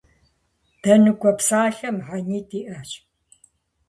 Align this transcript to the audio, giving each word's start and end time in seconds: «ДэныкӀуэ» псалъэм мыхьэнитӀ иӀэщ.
«ДэныкӀуэ» 0.81 1.31
псалъэм 1.37 1.95
мыхьэнитӀ 1.97 2.53
иӀэщ. 2.59 2.91